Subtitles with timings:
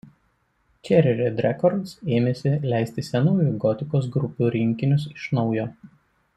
[0.87, 5.73] Cherry Red records ėmėsi leisti senųjų gotikos grupių rinkinius iš naujo.